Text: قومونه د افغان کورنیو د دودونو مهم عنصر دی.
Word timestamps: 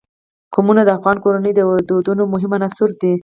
قومونه 0.53 0.81
د 0.85 0.89
افغان 0.97 1.17
کورنیو 1.23 1.57
د 1.79 1.83
دودونو 1.89 2.23
مهم 2.33 2.51
عنصر 2.57 2.89
دی. 3.01 3.13